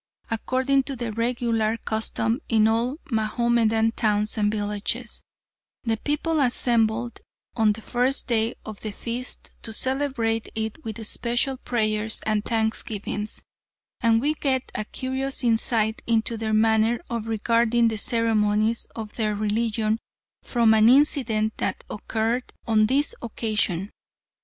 [0.31, 5.21] According to the regular custom in all Mahomedan towns and villages,
[5.83, 7.19] the people assembled
[7.55, 13.43] on the first day of the feast to celebrate it with special prayers and thanksgivings,
[13.99, 19.35] and we get a curious insight into their manner of regarding the ceremonies of their
[19.35, 19.99] religion
[20.41, 23.91] from an incident that occurred on this occasion.